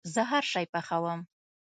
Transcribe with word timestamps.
زه 0.13 0.21
هرشی 0.31 0.65
پخوم 0.73 1.19